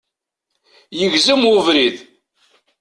[0.99, 1.97] Yegzem ubrid